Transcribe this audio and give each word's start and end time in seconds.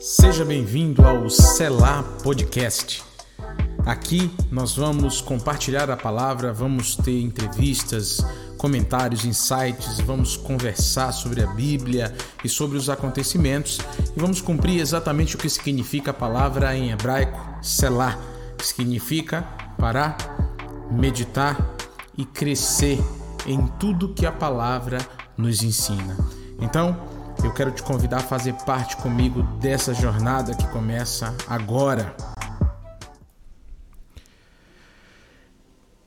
Seja 0.00 0.44
bem-vindo 0.44 1.04
ao 1.06 1.30
Selar 1.30 2.02
Podcast. 2.22 3.04
Aqui 3.86 4.30
nós 4.50 4.74
vamos 4.76 5.20
compartilhar 5.20 5.88
a 5.90 5.96
palavra, 5.96 6.52
vamos 6.52 6.96
ter 6.96 7.20
entrevistas, 7.20 8.18
comentários, 8.56 9.24
insights, 9.24 10.00
vamos 10.00 10.36
conversar 10.36 11.12
sobre 11.12 11.42
a 11.42 11.46
Bíblia 11.46 12.12
e 12.42 12.48
sobre 12.48 12.76
os 12.76 12.90
acontecimentos 12.90 13.78
e 14.16 14.20
vamos 14.20 14.40
cumprir 14.40 14.80
exatamente 14.80 15.36
o 15.36 15.38
que 15.38 15.48
significa 15.48 16.10
a 16.10 16.14
palavra 16.14 16.76
em 16.76 16.90
hebraico, 16.90 17.38
Selah, 17.62 18.18
que 18.56 18.66
significa 18.66 19.42
parar, 19.78 20.16
meditar 20.90 21.74
e 22.16 22.24
crescer 22.24 22.98
em 23.46 23.66
tudo 23.78 24.12
que 24.12 24.26
a 24.26 24.32
palavra 24.32 24.98
nos 25.36 25.62
ensina. 25.62 26.16
Então, 26.60 27.07
eu 27.44 27.52
quero 27.52 27.70
te 27.70 27.82
convidar 27.82 28.18
a 28.18 28.22
fazer 28.22 28.54
parte 28.64 28.96
comigo 28.96 29.42
dessa 29.60 29.94
jornada 29.94 30.54
que 30.54 30.66
começa 30.68 31.34
agora. 31.46 32.14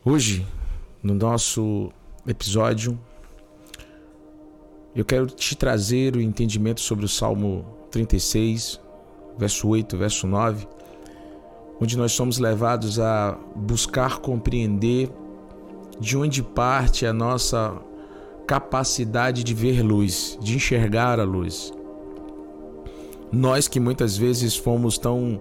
Hoje, 0.04 0.46
no 1.02 1.14
nosso 1.14 1.92
episódio, 2.28 3.00
eu 4.96 5.06
quero 5.06 5.28
te 5.28 5.56
trazer 5.56 6.16
o 6.16 6.22
entendimento 6.22 6.82
sobre 6.82 7.06
o 7.06 7.08
Salmo 7.08 7.66
36, 7.92 8.80
verso 9.38 9.68
8, 9.68 9.98
verso 9.98 10.28
9, 10.28 10.68
onde 11.80 11.98
nós 11.98 12.12
somos 12.12 12.40
levados 12.40 13.00
a 13.00 13.38
buscar 13.56 14.20
compreender 14.20 15.10
de 16.00 16.18
onde 16.18 16.44
parte 16.44 17.06
a 17.06 17.14
nossa 17.14 17.80
capacidade 18.52 19.46
de 19.46 19.54
ver 19.54 19.82
luz, 19.82 20.38
de 20.42 20.58
enxergar 20.58 21.22
a 21.22 21.24
luz. 21.24 21.72
Nós 23.32 23.70
que 23.70 23.80
muitas 23.80 24.18
vezes 24.18 24.58
fomos 24.58 24.98
tão 24.98 25.40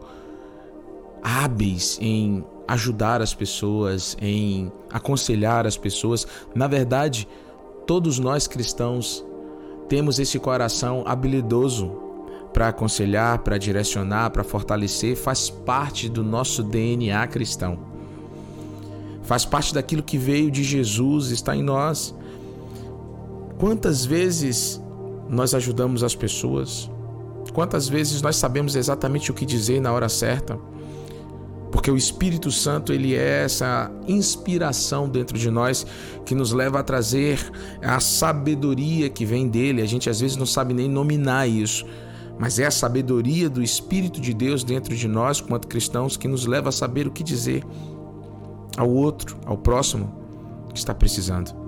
hábeis 1.20 1.98
em 2.00 2.44
ajudar 2.68 3.20
as 3.20 3.34
pessoas, 3.34 4.16
em 4.22 4.70
aconselhar 4.92 5.66
as 5.66 5.76
pessoas, 5.76 6.24
na 6.54 6.68
verdade, 6.68 7.26
todos 7.84 8.20
nós 8.20 8.46
cristãos 8.46 9.24
temos 9.88 10.20
esse 10.20 10.38
coração 10.38 11.02
habilidoso 11.04 11.90
para 12.52 12.68
aconselhar, 12.68 13.40
para 13.40 13.58
direcionar, 13.58 14.30
para 14.30 14.44
fortalecer, 14.44 15.16
faz 15.16 15.50
parte 15.50 16.08
do 16.08 16.22
nosso 16.22 16.62
DNA 16.62 17.26
cristão 17.26 17.90
faz 19.30 19.44
parte 19.44 19.72
daquilo 19.72 20.02
que 20.02 20.18
veio 20.18 20.50
de 20.50 20.64
Jesus, 20.64 21.30
está 21.30 21.54
em 21.54 21.62
nós. 21.62 22.12
Quantas 23.60 24.06
vezes 24.06 24.82
nós 25.28 25.52
ajudamos 25.52 26.02
as 26.02 26.14
pessoas? 26.14 26.90
Quantas 27.52 27.90
vezes 27.90 28.22
nós 28.22 28.36
sabemos 28.36 28.74
exatamente 28.74 29.30
o 29.30 29.34
que 29.34 29.44
dizer 29.44 29.82
na 29.82 29.92
hora 29.92 30.08
certa? 30.08 30.58
Porque 31.70 31.90
o 31.90 31.96
Espírito 31.96 32.50
Santo, 32.50 32.90
ele 32.90 33.14
é 33.14 33.44
essa 33.44 33.92
inspiração 34.08 35.10
dentro 35.10 35.36
de 35.38 35.50
nós 35.50 35.86
que 36.24 36.34
nos 36.34 36.52
leva 36.52 36.80
a 36.80 36.82
trazer 36.82 37.38
a 37.82 38.00
sabedoria 38.00 39.10
que 39.10 39.26
vem 39.26 39.46
dele. 39.46 39.82
A 39.82 39.86
gente 39.86 40.08
às 40.08 40.20
vezes 40.20 40.38
não 40.38 40.46
sabe 40.46 40.72
nem 40.72 40.88
nominar 40.88 41.46
isso, 41.46 41.84
mas 42.38 42.58
é 42.58 42.64
a 42.64 42.70
sabedoria 42.70 43.50
do 43.50 43.62
Espírito 43.62 44.22
de 44.22 44.32
Deus 44.32 44.64
dentro 44.64 44.96
de 44.96 45.06
nós, 45.06 45.38
quanto 45.38 45.68
cristãos, 45.68 46.16
que 46.16 46.26
nos 46.26 46.46
leva 46.46 46.70
a 46.70 46.72
saber 46.72 47.06
o 47.06 47.10
que 47.10 47.22
dizer 47.22 47.62
ao 48.78 48.88
outro, 48.88 49.36
ao 49.44 49.58
próximo 49.58 50.10
que 50.72 50.78
está 50.78 50.94
precisando. 50.94 51.59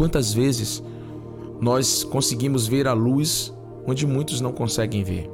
Quantas 0.00 0.32
vezes 0.32 0.82
nós 1.60 2.02
conseguimos 2.02 2.66
ver 2.66 2.88
a 2.88 2.94
luz 2.94 3.52
onde 3.86 4.06
muitos 4.06 4.40
não 4.40 4.50
conseguem 4.50 5.04
ver? 5.04 5.30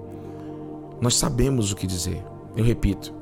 Nós 1.01 1.15
sabemos 1.15 1.71
o 1.71 1.77
que 1.77 1.87
dizer. 1.87 2.21
Eu 2.57 2.65
repito, 2.65 3.15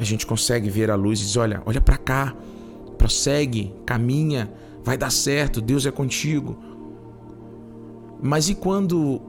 a 0.00 0.02
gente 0.02 0.26
consegue 0.26 0.70
ver 0.70 0.90
a 0.90 0.94
luz 0.94 1.20
e 1.20 1.24
diz: 1.24 1.36
olha, 1.36 1.62
olha 1.66 1.82
para 1.82 1.98
cá, 1.98 2.34
prossegue, 2.96 3.74
caminha, 3.84 4.50
vai 4.82 4.96
dar 4.96 5.10
certo, 5.10 5.60
Deus 5.60 5.84
é 5.84 5.90
contigo. 5.90 6.56
Mas 8.22 8.48
e 8.48 8.54
quando 8.54 9.20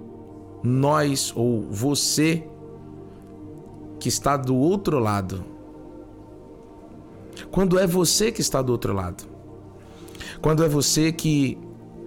nós 0.63 1.33
ou 1.35 1.63
você 1.69 2.47
que 3.99 4.07
está 4.07 4.37
do 4.37 4.55
outro 4.55 4.99
lado 4.99 5.43
quando 7.51 7.77
é 7.77 7.85
você 7.85 8.31
que 8.31 8.39
está 8.39 8.61
do 8.61 8.71
outro 8.71 8.93
lado. 8.93 9.34
Quando 10.41 10.63
é 10.63 10.69
você 10.69 11.11
que 11.11 11.57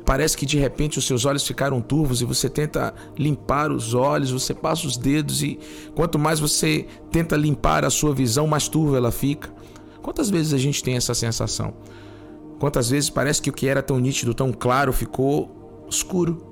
parece 0.05 0.37
que 0.37 0.47
de 0.47 0.57
repente 0.59 0.99
os 0.99 1.07
seus 1.07 1.27
olhos 1.27 1.47
ficaram 1.47 1.83
turvos 1.83 2.23
e 2.23 2.25
você 2.25 2.49
tenta 2.49 2.95
limpar 3.19 3.71
os 3.71 3.93
olhos, 3.93 4.31
você 4.31 4.55
passa 4.55 4.87
os 4.87 4.97
dedos 4.97 5.43
e 5.43 5.59
quanto 5.95 6.19
mais 6.19 6.41
você 6.41 6.87
tenta 7.11 7.37
limpar 7.37 7.85
a 7.85 7.91
sua 7.91 8.15
visão, 8.15 8.47
mais 8.47 8.69
turva 8.69 8.97
ela 8.97 9.13
fica. 9.13 9.53
Quantas 10.01 10.31
vezes 10.31 10.55
a 10.55 10.59
gente 10.59 10.83
tem 10.83 10.97
essa 10.97 11.13
sensação? 11.13 11.75
Quantas 12.59 12.89
vezes 12.89 13.11
parece 13.11 13.43
que 13.43 13.51
o 13.51 13.53
que 13.53 13.69
era 13.69 13.83
tão 13.83 13.99
nítido, 13.99 14.33
tão 14.33 14.51
claro, 14.51 14.95
ficou 14.95 15.87
escuro? 15.91 16.43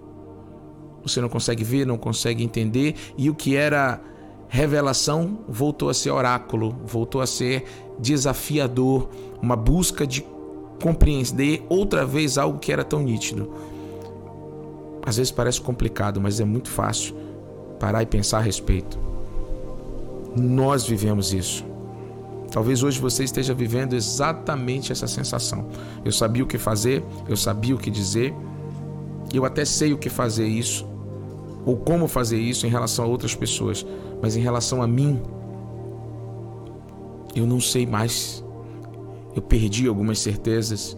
Você 1.03 1.21
não 1.23 1.29
consegue 1.31 1.65
ver, 1.65 1.87
não 1.87 1.97
consegue 1.97 2.45
entender 2.45 2.95
e 3.17 3.31
o 3.31 3.35
que 3.35 3.57
era 3.57 4.03
revelação 4.49 5.41
voltou 5.49 5.89
a 5.89 5.95
ser 5.95 6.11
oráculo, 6.11 6.77
voltou 6.85 7.23
a 7.23 7.27
ser 7.27 7.65
desafiador, 7.99 9.09
uma 9.41 9.57
busca 9.57 10.07
de 10.07 10.23
compreender 10.83 11.65
outra 11.69 12.05
vez 12.05 12.39
algo 12.39 12.59
que 12.59 12.73
era 12.73 12.85
tão 12.85 13.03
nítido. 13.03 13.51
Às 15.05 15.17
vezes 15.17 15.31
parece 15.31 15.61
complicado, 15.61 16.21
mas 16.21 16.41
é 16.41 16.45
muito 16.45 16.69
fácil 16.69 17.15
parar 17.79 18.03
e 18.03 18.07
pensar 18.07 18.39
a 18.39 18.43
respeito. 18.43 18.99
Nós 20.37 20.87
vivemos 20.87 21.33
isso. 21.33 21.65
Talvez 22.51 22.83
hoje 22.83 23.01
você 23.01 23.25
esteja 23.25 23.55
vivendo 23.55 23.95
exatamente 23.95 24.93
essa 24.93 25.07
sensação. 25.07 25.69
Eu 26.05 26.13
sabia 26.13 26.43
o 26.43 26.47
que 26.47 26.59
fazer, 26.59 27.05
eu 27.29 27.37
sabia 27.37 27.75
o 27.75 27.79
que 27.79 27.91
dizer, 27.91 28.35
eu 29.33 29.45
até 29.45 29.65
sei 29.65 29.93
o 29.93 29.99
que 29.99 30.09
fazer 30.09 30.47
isso, 30.47 30.87
ou 31.65 31.77
como 31.77 32.07
fazer 32.07 32.39
isso 32.39 32.67
em 32.67 32.71
relação 32.71 33.05
a 33.05 33.09
outras 33.09 33.35
pessoas, 33.35 33.85
mas 34.23 34.37
em 34.37 34.41
relação 34.41 34.83
a 34.83 34.87
mim, 34.87 35.21
eu 37.35 37.47
não 37.47 37.61
sei 37.61 37.85
mais. 37.85 38.45
Eu 39.37 39.43
perdi 39.43 39.87
algumas 39.87 40.19
certezas. 40.19 40.97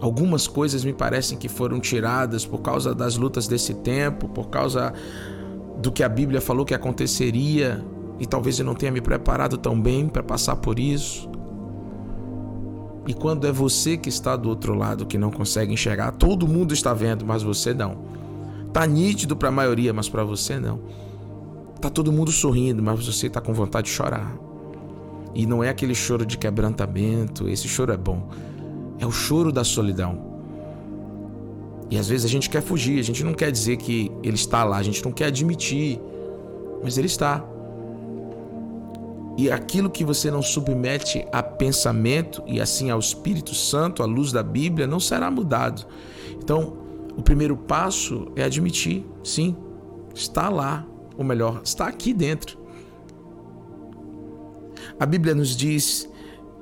Algumas 0.00 0.46
coisas 0.46 0.84
me 0.84 0.92
parecem 0.92 1.36
que 1.36 1.48
foram 1.48 1.80
tiradas 1.80 2.46
por 2.46 2.58
causa 2.58 2.94
das 2.94 3.16
lutas 3.16 3.48
desse 3.48 3.74
tempo, 3.74 4.28
por 4.28 4.48
causa 4.48 4.94
do 5.82 5.90
que 5.90 6.04
a 6.04 6.08
Bíblia 6.08 6.40
falou 6.40 6.64
que 6.64 6.74
aconteceria, 6.74 7.84
e 8.18 8.26
talvez 8.26 8.58
eu 8.58 8.64
não 8.64 8.74
tenha 8.74 8.92
me 8.92 9.00
preparado 9.00 9.58
tão 9.58 9.78
bem 9.80 10.08
para 10.08 10.22
passar 10.22 10.56
por 10.56 10.78
isso. 10.78 11.28
E 13.06 13.14
quando 13.14 13.46
é 13.46 13.52
você 13.52 13.96
que 13.96 14.08
está 14.08 14.36
do 14.36 14.48
outro 14.48 14.74
lado 14.74 15.06
que 15.06 15.18
não 15.18 15.30
consegue 15.30 15.72
enxergar, 15.72 16.12
todo 16.12 16.46
mundo 16.46 16.72
está 16.72 16.92
vendo, 16.92 17.26
mas 17.26 17.42
você 17.42 17.74
não. 17.74 17.98
Tá 18.72 18.86
nítido 18.86 19.36
para 19.36 19.48
a 19.48 19.52
maioria, 19.52 19.92
mas 19.92 20.08
para 20.08 20.24
você 20.24 20.58
não. 20.58 20.80
Tá 21.80 21.88
todo 21.88 22.12
mundo 22.12 22.32
sorrindo, 22.32 22.82
mas 22.82 23.06
você 23.06 23.28
está 23.28 23.40
com 23.40 23.52
vontade 23.52 23.86
de 23.86 23.92
chorar. 23.92 24.36
E 25.36 25.44
não 25.44 25.62
é 25.62 25.68
aquele 25.68 25.94
choro 25.94 26.24
de 26.24 26.38
quebrantamento, 26.38 27.46
esse 27.46 27.68
choro 27.68 27.92
é 27.92 27.96
bom. 27.96 28.30
É 28.98 29.04
o 29.04 29.10
choro 29.10 29.52
da 29.52 29.62
solidão. 29.64 30.34
E 31.90 31.98
às 31.98 32.08
vezes 32.08 32.24
a 32.24 32.28
gente 32.28 32.48
quer 32.48 32.62
fugir, 32.62 32.98
a 32.98 33.02
gente 33.02 33.22
não 33.22 33.34
quer 33.34 33.52
dizer 33.52 33.76
que 33.76 34.10
ele 34.22 34.36
está 34.36 34.64
lá, 34.64 34.78
a 34.78 34.82
gente 34.82 35.04
não 35.04 35.12
quer 35.12 35.26
admitir, 35.26 36.00
mas 36.82 36.96
ele 36.96 37.06
está. 37.06 37.44
E 39.36 39.50
aquilo 39.50 39.90
que 39.90 40.02
você 40.06 40.30
não 40.30 40.40
submete 40.40 41.26
a 41.30 41.42
pensamento 41.42 42.42
e 42.46 42.58
assim 42.58 42.88
ao 42.88 42.98
Espírito 42.98 43.54
Santo, 43.54 44.02
à 44.02 44.06
luz 44.06 44.32
da 44.32 44.42
Bíblia, 44.42 44.86
não 44.86 44.98
será 44.98 45.30
mudado. 45.30 45.86
Então, 46.42 46.78
o 47.14 47.20
primeiro 47.20 47.58
passo 47.58 48.32
é 48.34 48.42
admitir, 48.42 49.04
sim, 49.22 49.54
está 50.14 50.48
lá, 50.48 50.86
ou 51.14 51.22
melhor, 51.22 51.60
está 51.62 51.86
aqui 51.86 52.14
dentro. 52.14 52.64
A 54.98 55.04
Bíblia 55.04 55.34
nos 55.34 55.54
diz 55.54 56.08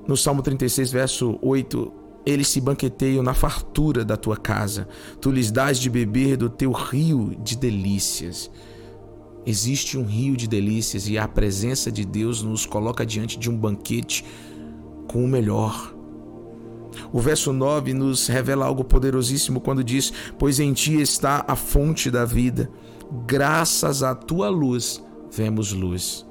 no 0.08 0.16
Salmo 0.16 0.42
36, 0.42 0.90
verso 0.90 1.38
8: 1.40 1.92
Eles 2.26 2.48
se 2.48 2.60
banqueteiam 2.60 3.22
na 3.22 3.32
fartura 3.32 4.04
da 4.04 4.16
tua 4.16 4.36
casa, 4.36 4.88
tu 5.20 5.30
lhes 5.30 5.52
dás 5.52 5.78
de 5.78 5.88
beber 5.88 6.36
do 6.36 6.48
teu 6.48 6.72
rio 6.72 7.36
de 7.42 7.56
delícias. 7.56 8.50
Existe 9.46 9.96
um 9.96 10.04
rio 10.04 10.36
de 10.36 10.48
delícias 10.48 11.06
e 11.08 11.16
a 11.16 11.28
presença 11.28 11.92
de 11.92 12.04
Deus 12.04 12.42
nos 12.42 12.66
coloca 12.66 13.06
diante 13.06 13.38
de 13.38 13.48
um 13.48 13.56
banquete 13.56 14.24
com 15.06 15.22
o 15.24 15.28
melhor. 15.28 15.94
O 17.12 17.20
verso 17.20 17.52
9 17.52 17.94
nos 17.94 18.26
revela 18.26 18.66
algo 18.66 18.82
poderosíssimo 18.82 19.60
quando 19.60 19.84
diz: 19.84 20.12
Pois 20.38 20.58
em 20.58 20.72
ti 20.72 21.00
está 21.00 21.44
a 21.46 21.54
fonte 21.54 22.10
da 22.10 22.24
vida, 22.24 22.68
graças 23.26 24.02
à 24.02 24.12
tua 24.12 24.48
luz 24.48 25.00
vemos 25.30 25.72
luz. 25.72 26.26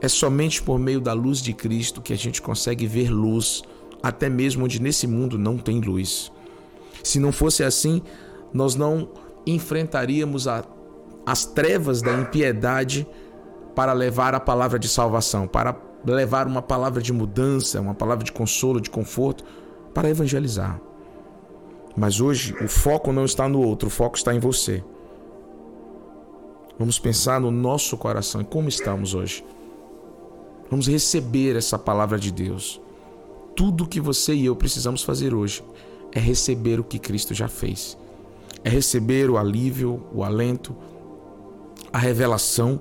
É 0.00 0.08
somente 0.08 0.62
por 0.62 0.78
meio 0.78 1.00
da 1.00 1.12
luz 1.12 1.40
de 1.40 1.52
Cristo 1.52 2.00
que 2.00 2.12
a 2.12 2.16
gente 2.16 2.40
consegue 2.40 2.86
ver 2.86 3.10
luz, 3.10 3.62
até 4.02 4.28
mesmo 4.28 4.64
onde 4.64 4.80
nesse 4.80 5.06
mundo 5.06 5.38
não 5.38 5.58
tem 5.58 5.80
luz. 5.80 6.30
Se 7.02 7.18
não 7.18 7.32
fosse 7.32 7.62
assim, 7.62 8.02
nós 8.52 8.74
não 8.74 9.08
enfrentaríamos 9.46 10.48
a 10.48 10.64
as 11.26 11.44
trevas 11.44 12.02
da 12.02 12.12
impiedade 12.12 13.06
para 13.74 13.92
levar 13.92 14.34
a 14.34 14.40
palavra 14.40 14.78
de 14.78 14.88
salvação, 14.88 15.46
para 15.46 15.76
levar 16.04 16.46
uma 16.46 16.62
palavra 16.62 17.00
de 17.00 17.12
mudança, 17.12 17.80
uma 17.80 17.94
palavra 17.94 18.24
de 18.24 18.32
consolo, 18.32 18.80
de 18.80 18.90
conforto, 18.90 19.44
para 19.92 20.08
evangelizar. 20.08 20.80
Mas 21.96 22.20
hoje 22.20 22.54
o 22.62 22.68
foco 22.68 23.12
não 23.12 23.24
está 23.24 23.48
no 23.48 23.60
outro, 23.60 23.88
o 23.88 23.90
foco 23.90 24.16
está 24.16 24.34
em 24.34 24.38
você. 24.38 24.84
Vamos 26.78 26.98
pensar 26.98 27.40
no 27.40 27.50
nosso 27.50 27.96
coração 27.96 28.40
e 28.40 28.44
como 28.44 28.68
estamos 28.68 29.14
hoje. 29.14 29.44
Vamos 30.74 30.88
receber 30.88 31.54
essa 31.54 31.78
palavra 31.78 32.18
de 32.18 32.32
Deus. 32.32 32.80
Tudo 33.54 33.86
que 33.86 34.00
você 34.00 34.34
e 34.34 34.46
eu 34.46 34.56
precisamos 34.56 35.04
fazer 35.04 35.32
hoje 35.32 35.62
é 36.10 36.18
receber 36.18 36.80
o 36.80 36.82
que 36.82 36.98
Cristo 36.98 37.32
já 37.32 37.46
fez. 37.46 37.96
É 38.64 38.70
receber 38.70 39.30
o 39.30 39.38
alívio, 39.38 40.04
o 40.12 40.24
alento, 40.24 40.74
a 41.92 41.98
revelação 41.98 42.80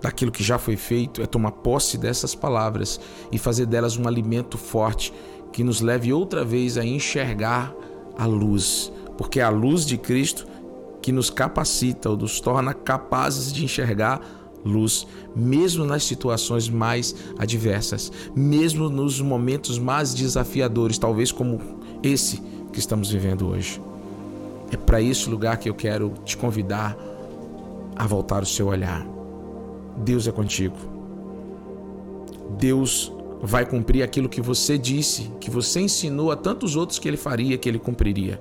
daquilo 0.00 0.32
que 0.32 0.42
já 0.42 0.56
foi 0.56 0.74
feito, 0.74 1.20
é 1.20 1.26
tomar 1.26 1.50
posse 1.50 1.98
dessas 1.98 2.34
palavras 2.34 2.98
e 3.30 3.36
fazer 3.36 3.66
delas 3.66 3.98
um 3.98 4.08
alimento 4.08 4.56
forte 4.56 5.12
que 5.52 5.62
nos 5.62 5.82
leve 5.82 6.14
outra 6.14 6.46
vez 6.46 6.78
a 6.78 6.82
enxergar 6.82 7.74
a 8.16 8.24
luz, 8.24 8.90
porque 9.18 9.38
é 9.38 9.42
a 9.42 9.50
luz 9.50 9.84
de 9.84 9.98
Cristo 9.98 10.46
que 11.02 11.12
nos 11.12 11.28
capacita 11.28 12.08
ou 12.08 12.16
nos 12.16 12.40
torna 12.40 12.72
capazes 12.72 13.52
de 13.52 13.64
enxergar 13.64 14.39
luz, 14.64 15.06
mesmo 15.34 15.84
nas 15.84 16.04
situações 16.04 16.68
mais 16.68 17.14
adversas, 17.38 18.12
mesmo 18.34 18.88
nos 18.88 19.20
momentos 19.20 19.78
mais 19.78 20.14
desafiadores, 20.14 20.98
talvez 20.98 21.32
como 21.32 21.60
esse 22.02 22.42
que 22.72 22.78
estamos 22.78 23.10
vivendo 23.10 23.48
hoje. 23.48 23.80
É 24.72 24.76
para 24.76 25.02
esse 25.02 25.28
lugar 25.28 25.56
que 25.56 25.68
eu 25.68 25.74
quero 25.74 26.14
te 26.24 26.36
convidar 26.36 26.96
a 27.96 28.06
voltar 28.06 28.42
o 28.42 28.46
seu 28.46 28.68
olhar. 28.68 29.06
Deus 29.96 30.26
é 30.26 30.32
contigo. 30.32 30.76
Deus 32.58 33.12
vai 33.42 33.64
cumprir 33.64 34.02
aquilo 34.02 34.28
que 34.28 34.40
você 34.40 34.76
disse, 34.76 35.30
que 35.40 35.50
você 35.50 35.80
ensinou 35.80 36.30
a 36.30 36.36
tantos 36.36 36.76
outros 36.76 36.98
que 36.98 37.08
ele 37.08 37.16
faria, 37.16 37.56
que 37.56 37.68
ele 37.68 37.78
cumpriria. 37.78 38.40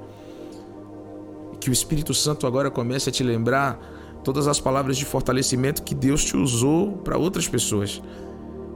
Que 1.60 1.70
o 1.70 1.74
Espírito 1.74 2.14
Santo 2.14 2.46
agora 2.46 2.70
comece 2.70 3.10
a 3.10 3.12
te 3.12 3.24
lembrar 3.24 3.80
todas 4.24 4.48
as 4.48 4.60
palavras 4.60 4.98
de 4.98 5.06
fortalecimento 5.06 5.84
que 5.84 5.96
Deus 5.96 6.24
te 6.24 6.36
usou 6.36 6.94
para 6.98 7.18
outras 7.18 7.48
pessoas. 7.48 8.02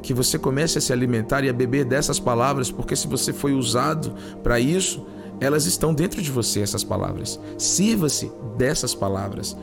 Que 0.02 0.14
você 0.14 0.38
comece 0.38 0.78
a 0.78 0.82
se 0.82 0.92
alimentar 0.92 1.44
e 1.44 1.50
a 1.50 1.54
beber 1.54 1.86
dessas 1.86 2.20
palavras, 2.20 2.70
porque 2.70 2.96
se 2.96 3.08
você 3.08 3.32
foi 3.32 3.54
usado 3.54 4.14
para 4.42 4.60
isso, 4.60 5.06
elas 5.40 5.66
estão 5.66 5.94
dentro 5.94 6.22
de 6.22 6.32
você, 6.32 6.62
essas 6.62 6.84
palavras. 6.84 7.40
Sirva-se 7.58 8.32
dessas 8.58 8.94
palavras. 8.94 9.56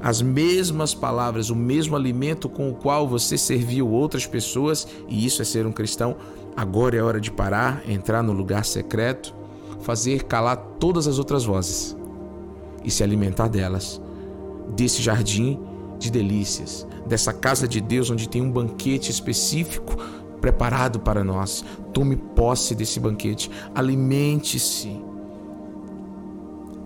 As 0.00 0.22
mesmas 0.22 0.94
palavras, 0.94 1.50
o 1.50 1.56
mesmo 1.56 1.94
alimento 1.94 2.48
com 2.48 2.70
o 2.70 2.74
qual 2.74 3.06
você 3.06 3.36
serviu 3.36 3.88
outras 3.88 4.26
pessoas, 4.26 4.86
e 5.08 5.26
isso 5.26 5.42
é 5.42 5.44
ser 5.44 5.66
um 5.66 5.72
cristão. 5.72 6.16
Agora 6.56 6.96
é 6.96 7.02
hora 7.02 7.20
de 7.20 7.30
parar, 7.30 7.82
entrar 7.86 8.22
no 8.22 8.32
lugar 8.32 8.64
secreto, 8.64 9.34
fazer 9.80 10.22
calar 10.24 10.56
todas 10.78 11.06
as 11.06 11.18
outras 11.18 11.44
vozes 11.44 11.96
e 12.82 12.90
se 12.90 13.02
alimentar 13.02 13.48
delas 13.48 14.00
desse 14.68 15.02
jardim 15.02 15.58
de 15.98 16.10
delícias, 16.10 16.86
dessa 17.06 17.32
casa 17.32 17.66
de 17.66 17.80
Deus 17.80 18.10
onde 18.10 18.28
tem 18.28 18.42
um 18.42 18.50
banquete 18.50 19.10
específico 19.10 19.96
preparado 20.40 21.00
para 21.00 21.24
nós. 21.24 21.64
Tome 21.92 22.16
posse 22.16 22.74
desse 22.74 23.00
banquete, 23.00 23.50
alimente-se. 23.74 25.00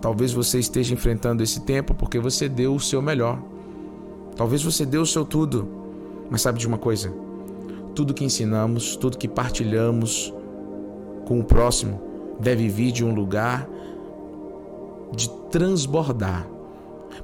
Talvez 0.01 0.31
você 0.31 0.59
esteja 0.59 0.93
enfrentando 0.93 1.43
esse 1.43 1.61
tempo 1.61 1.93
porque 1.93 2.19
você 2.19 2.47
deu 2.47 2.73
o 2.73 2.79
seu 2.79 3.01
melhor. 3.01 3.41
Talvez 4.35 4.63
você 4.63 4.85
deu 4.85 5.01
o 5.01 5.05
seu 5.05 5.25
tudo. 5.25 5.67
Mas 6.29 6.41
sabe 6.41 6.59
de 6.59 6.67
uma 6.67 6.77
coisa? 6.77 7.13
Tudo 7.93 8.13
que 8.13 8.23
ensinamos, 8.23 8.95
tudo 8.95 9.17
que 9.17 9.27
partilhamos 9.27 10.33
com 11.25 11.39
o 11.39 11.43
próximo 11.43 12.01
deve 12.39 12.69
vir 12.69 12.93
de 12.93 13.03
um 13.03 13.13
lugar 13.13 13.67
de 15.13 15.29
transbordar 15.51 16.47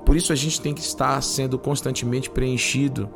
por 0.04 0.16
isso 0.16 0.34
a 0.34 0.36
gente 0.36 0.60
tem 0.60 0.74
que 0.74 0.82
estar 0.82 1.22
sendo 1.22 1.58
constantemente 1.58 2.30
preenchido 2.30 3.10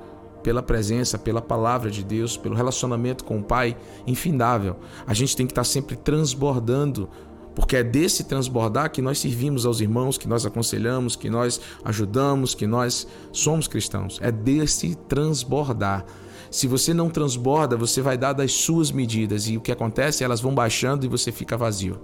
pela 0.43 0.61
presença, 0.61 1.17
pela 1.17 1.41
palavra 1.41 1.91
de 1.91 2.03
Deus, 2.03 2.37
pelo 2.37 2.55
relacionamento 2.55 3.23
com 3.23 3.39
o 3.39 3.43
Pai 3.43 3.75
infindável. 4.07 4.77
A 5.05 5.13
gente 5.13 5.35
tem 5.35 5.45
que 5.45 5.51
estar 5.51 5.63
sempre 5.63 5.95
transbordando, 5.95 7.09
porque 7.55 7.75
é 7.75 7.83
desse 7.83 8.23
transbordar 8.23 8.91
que 8.91 9.01
nós 9.01 9.19
servimos 9.19 9.65
aos 9.65 9.81
irmãos, 9.81 10.17
que 10.17 10.27
nós 10.27 10.45
aconselhamos, 10.45 11.15
que 11.15 11.29
nós 11.29 11.59
ajudamos, 11.83 12.55
que 12.55 12.65
nós 12.65 13.07
somos 13.31 13.67
cristãos. 13.67 14.17
É 14.21 14.31
desse 14.31 14.95
transbordar. 14.95 16.05
Se 16.49 16.67
você 16.67 16.93
não 16.93 17.09
transborda, 17.09 17.77
você 17.77 18.01
vai 18.01 18.17
dar 18.17 18.33
das 18.33 18.51
suas 18.51 18.91
medidas 18.91 19.47
e 19.47 19.57
o 19.57 19.61
que 19.61 19.71
acontece? 19.71 20.23
Elas 20.23 20.41
vão 20.41 20.55
baixando 20.55 21.05
e 21.05 21.09
você 21.09 21.31
fica 21.31 21.55
vazio. 21.55 21.99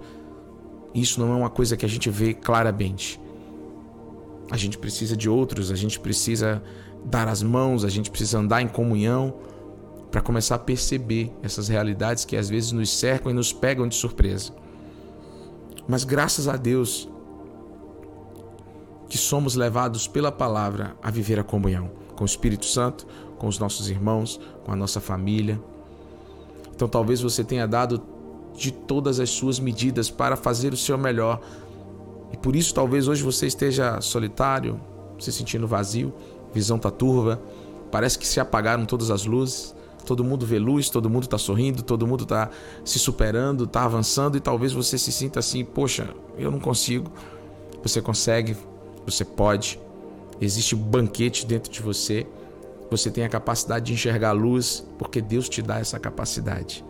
Isso 0.94 1.20
não 1.20 1.32
é 1.32 1.36
uma 1.36 1.50
coisa 1.50 1.76
que 1.76 1.84
a 1.84 1.88
gente 1.88 2.08
vê 2.08 2.32
claramente. 2.32 3.20
A 4.50 4.56
gente 4.56 4.78
precisa 4.78 5.16
de 5.16 5.28
outros, 5.28 5.70
a 5.70 5.74
gente 5.74 5.98
precisa 5.98 6.62
dar 7.04 7.28
as 7.28 7.42
mãos, 7.42 7.84
a 7.84 7.88
gente 7.88 8.10
precisa 8.10 8.38
andar 8.38 8.62
em 8.62 8.68
comunhão 8.68 9.34
para 10.10 10.20
começar 10.20 10.54
a 10.54 10.58
perceber 10.58 11.32
essas 11.42 11.68
realidades 11.68 12.24
que 12.24 12.36
às 12.36 12.48
vezes 12.48 12.72
nos 12.72 12.90
cercam 12.90 13.30
e 13.30 13.34
nos 13.34 13.52
pegam 13.52 13.88
de 13.88 13.94
surpresa. 13.94 14.52
Mas 15.88 16.04
graças 16.04 16.48
a 16.48 16.56
Deus 16.56 17.08
que 19.08 19.18
somos 19.18 19.54
levados 19.54 20.08
pela 20.08 20.32
palavra 20.32 20.96
a 21.02 21.10
viver 21.10 21.38
a 21.38 21.44
comunhão 21.44 21.90
com 22.16 22.24
o 22.24 22.26
Espírito 22.26 22.64
Santo, 22.64 23.06
com 23.38 23.46
os 23.46 23.58
nossos 23.58 23.88
irmãos, 23.88 24.40
com 24.64 24.72
a 24.72 24.76
nossa 24.76 25.00
família. 25.00 25.60
Então 26.74 26.88
talvez 26.88 27.20
você 27.20 27.44
tenha 27.44 27.66
dado 27.66 28.02
de 28.56 28.72
todas 28.72 29.20
as 29.20 29.30
suas 29.30 29.60
medidas 29.60 30.10
para 30.10 30.34
fazer 30.34 30.72
o 30.72 30.76
seu 30.76 30.96
melhor 30.96 31.40
e 32.36 32.38
por 32.38 32.54
isso 32.54 32.74
talvez 32.74 33.08
hoje 33.08 33.22
você 33.22 33.46
esteja 33.46 33.98
solitário, 34.02 34.78
se 35.18 35.32
sentindo 35.32 35.66
vazio, 35.66 36.12
visão 36.52 36.78
tá 36.78 36.90
turva, 36.90 37.40
parece 37.90 38.18
que 38.18 38.26
se 38.26 38.38
apagaram 38.38 38.84
todas 38.84 39.10
as 39.10 39.24
luzes. 39.24 39.74
Todo 40.04 40.22
mundo 40.22 40.44
vê 40.44 40.58
luz, 40.58 40.90
todo 40.90 41.08
mundo 41.08 41.24
está 41.24 41.38
sorrindo, 41.38 41.82
todo 41.82 42.06
mundo 42.06 42.24
está 42.24 42.50
se 42.84 42.98
superando, 42.98 43.64
está 43.64 43.84
avançando 43.84 44.36
e 44.36 44.40
talvez 44.40 44.72
você 44.72 44.98
se 44.98 45.10
sinta 45.10 45.40
assim: 45.40 45.64
poxa, 45.64 46.10
eu 46.38 46.50
não 46.50 46.60
consigo. 46.60 47.10
Você 47.82 48.02
consegue, 48.02 48.54
você 49.06 49.24
pode. 49.24 49.80
Existe 50.38 50.76
banquete 50.76 51.46
dentro 51.46 51.72
de 51.72 51.80
você. 51.80 52.26
Você 52.90 53.10
tem 53.10 53.24
a 53.24 53.28
capacidade 53.28 53.86
de 53.86 53.94
enxergar 53.94 54.28
a 54.28 54.32
luz, 54.32 54.86
porque 54.98 55.20
Deus 55.20 55.48
te 55.48 55.60
dá 55.62 55.80
essa 55.80 55.98
capacidade. 55.98 56.84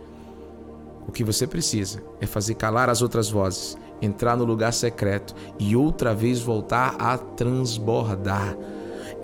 O 1.07 1.11
que 1.11 1.23
você 1.23 1.47
precisa 1.47 2.03
é 2.19 2.27
fazer 2.27 2.53
calar 2.53 2.89
as 2.89 3.01
outras 3.01 3.29
vozes 3.29 3.77
entrar 4.01 4.35
no 4.35 4.43
lugar 4.43 4.73
secreto 4.73 5.33
e 5.59 5.75
outra 5.75 6.13
vez 6.13 6.39
voltar 6.39 6.95
a 6.99 7.17
transbordar. 7.17 8.57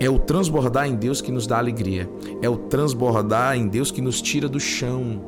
É 0.00 0.10
o 0.10 0.18
transbordar 0.18 0.88
em 0.88 0.94
Deus 0.94 1.20
que 1.20 1.30
nos 1.30 1.46
dá 1.46 1.58
alegria. 1.58 2.10
É 2.42 2.48
o 2.48 2.56
transbordar 2.56 3.56
em 3.56 3.68
Deus 3.68 3.90
que 3.90 4.00
nos 4.00 4.20
tira 4.20 4.48
do 4.48 4.58
chão. 4.58 5.22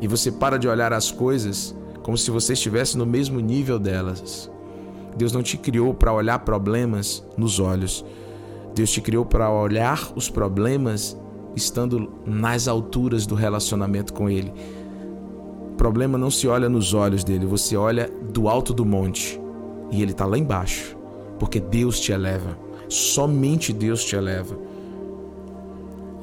E 0.00 0.06
você 0.06 0.30
para 0.30 0.58
de 0.58 0.68
olhar 0.68 0.92
as 0.92 1.10
coisas 1.10 1.74
como 2.02 2.18
se 2.18 2.30
você 2.30 2.52
estivesse 2.52 2.98
no 2.98 3.06
mesmo 3.06 3.40
nível 3.40 3.78
delas. 3.78 4.50
Deus 5.16 5.32
não 5.32 5.42
te 5.42 5.56
criou 5.56 5.94
para 5.94 6.12
olhar 6.12 6.38
problemas 6.40 7.24
nos 7.36 7.58
olhos. 7.58 8.04
Deus 8.74 8.90
te 8.90 9.00
criou 9.00 9.24
para 9.24 9.50
olhar 9.50 10.12
os 10.14 10.28
problemas 10.28 11.16
estando 11.56 12.12
nas 12.26 12.68
alturas 12.68 13.26
do 13.26 13.34
relacionamento 13.34 14.12
com 14.12 14.28
Ele 14.28 14.52
problema 15.76 16.18
não 16.18 16.30
se 16.30 16.48
olha 16.48 16.68
nos 16.68 16.94
olhos 16.94 17.22
dele, 17.22 17.46
você 17.46 17.76
olha 17.76 18.10
do 18.32 18.48
alto 18.48 18.72
do 18.72 18.84
monte 18.84 19.40
e 19.90 20.02
ele 20.02 20.12
está 20.12 20.26
lá 20.26 20.36
embaixo, 20.36 20.96
porque 21.38 21.60
Deus 21.60 22.00
te 22.00 22.12
eleva, 22.12 22.58
somente 22.88 23.72
Deus 23.72 24.04
te 24.04 24.16
eleva. 24.16 24.58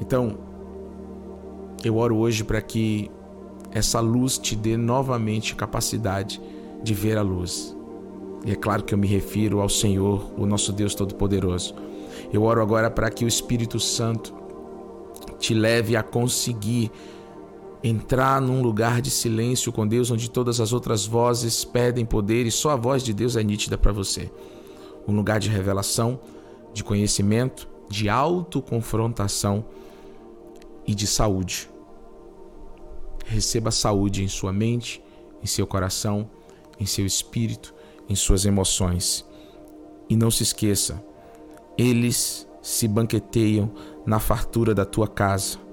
Então, 0.00 0.36
eu 1.84 1.96
oro 1.96 2.16
hoje 2.16 2.42
para 2.44 2.60
que 2.60 3.10
essa 3.70 4.00
luz 4.00 4.38
te 4.38 4.54
dê 4.54 4.76
novamente 4.76 5.54
capacidade 5.54 6.40
de 6.82 6.94
ver 6.94 7.16
a 7.16 7.22
luz. 7.22 7.76
E 8.44 8.52
é 8.52 8.54
claro 8.54 8.82
que 8.82 8.92
eu 8.92 8.98
me 8.98 9.06
refiro 9.06 9.60
ao 9.60 9.68
Senhor, 9.68 10.30
o 10.36 10.46
nosso 10.46 10.72
Deus 10.72 10.94
Todo-Poderoso. 10.94 11.74
Eu 12.32 12.42
oro 12.42 12.60
agora 12.60 12.90
para 12.90 13.10
que 13.10 13.24
o 13.24 13.28
Espírito 13.28 13.80
Santo 13.80 14.34
te 15.38 15.54
leve 15.54 15.96
a 15.96 16.02
conseguir 16.02 16.90
entrar 17.86 18.40
num 18.40 18.62
lugar 18.62 19.02
de 19.02 19.10
silêncio 19.10 19.70
com 19.70 19.86
Deus, 19.86 20.10
onde 20.10 20.30
todas 20.30 20.58
as 20.58 20.72
outras 20.72 21.04
vozes 21.04 21.66
pedem 21.66 22.06
poder 22.06 22.46
e 22.46 22.50
só 22.50 22.70
a 22.70 22.76
voz 22.76 23.02
de 23.02 23.12
Deus 23.12 23.36
é 23.36 23.42
nítida 23.42 23.76
para 23.76 23.92
você. 23.92 24.32
Um 25.06 25.14
lugar 25.14 25.38
de 25.38 25.50
revelação, 25.50 26.18
de 26.72 26.82
conhecimento, 26.82 27.68
de 27.86 28.08
autoconfrontação 28.08 29.66
e 30.86 30.94
de 30.94 31.06
saúde. 31.06 31.68
Receba 33.26 33.70
saúde 33.70 34.24
em 34.24 34.28
sua 34.28 34.50
mente, 34.50 35.04
em 35.42 35.46
seu 35.46 35.66
coração, 35.66 36.30
em 36.80 36.86
seu 36.86 37.04
espírito, 37.04 37.74
em 38.08 38.14
suas 38.14 38.46
emoções. 38.46 39.26
E 40.08 40.16
não 40.16 40.30
se 40.30 40.42
esqueça, 40.42 41.04
eles 41.76 42.48
se 42.62 42.88
banqueteiam 42.88 43.70
na 44.06 44.18
fartura 44.18 44.74
da 44.74 44.86
tua 44.86 45.06
casa. 45.06 45.63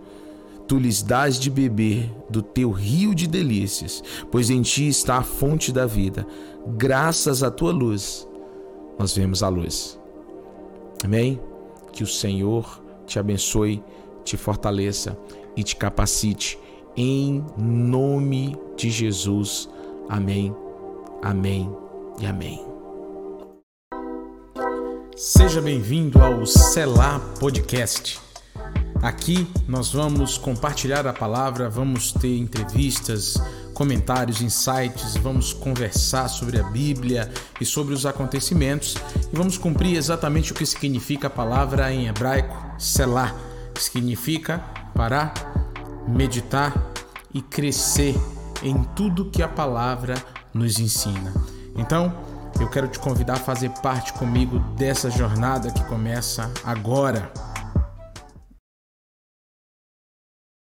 Tu 0.68 0.77
lhes 0.77 1.01
dás 1.01 1.39
de 1.39 1.50
beber 1.50 2.10
do 2.30 2.41
teu 2.41 2.72
rio 2.72 3.13
de 3.13 3.27
delícias, 3.27 4.03
pois 4.32 4.50
em 4.50 4.62
ti 4.62 4.88
está 4.88 5.18
a 5.18 5.24
fonte 5.24 5.72
da 5.72 5.86
vida. 5.86 6.25
Graças 6.77 7.44
à 7.44 7.51
tua 7.51 7.72
luz, 7.72 8.27
nós 8.98 9.15
vemos 9.15 9.44
a 9.44 9.50
luz. 9.50 10.00
Amém? 11.03 11.39
Que 11.91 12.03
o 12.03 12.08
Senhor 12.08 12.82
te 13.06 13.20
abençoe, 13.20 13.84
te 14.24 14.38
fortaleça 14.38 15.18
e 15.56 15.63
te 15.63 15.75
capacite 15.75 16.58
em 16.96 17.44
nome 17.58 18.56
de 18.77 18.89
Jesus. 18.89 19.70
Amém, 20.08 20.56
amém 21.22 21.70
e 22.20 22.25
amém. 22.25 22.65
Seja 25.15 25.62
bem-vindo 25.62 26.22
ao 26.22 26.46
Selar 26.46 27.20
Podcast. 27.39 28.30
Aqui 29.01 29.48
nós 29.67 29.91
vamos 29.91 30.38
compartilhar 30.38 31.08
a 31.08 31.13
palavra, 31.13 31.67
vamos 31.67 32.12
ter 32.12 32.38
entrevistas, 32.38 33.34
comentários, 33.74 34.41
insights, 34.41 35.17
vamos 35.17 35.53
conversar 35.53 36.27
sobre 36.27 36.60
a 36.60 36.63
Bíblia 36.63 37.27
e 37.60 37.65
sobre 37.65 37.96
os 37.96 38.05
acontecimentos 38.05 38.96
e 39.34 39.36
vamos 39.36 39.58
cumprir 39.58 39.98
exatamente 39.98 40.51
o 40.51 40.55
que 40.55 40.67
significa 40.67 41.27
a 41.27 41.29
palavra 41.31 41.91
em 41.91 42.08
hebraico, 42.08 42.55
selah, 42.77 43.36
que 43.74 43.81
significa 43.81 44.60
parar, 44.93 45.34
meditar 46.08 46.72
e 47.34 47.41
crescer 47.41 48.15
em 48.62 48.84
tudo 48.96 49.31
que 49.31 49.41
a 49.41 49.48
palavra 49.48 50.13
nos 50.53 50.77
ensina. 50.77 51.34
Então, 51.75 52.13
eu 52.60 52.70
quero 52.70 52.88
te 52.88 53.00
convidar 53.00 53.34
a 53.34 53.38
fazer 53.38 53.70
parte 53.81 54.13
comigo 54.13 54.60
dessa 54.77 55.10
jornada 55.10 55.72
que 55.72 55.84
começa 55.86 56.51
agora. 56.63 57.50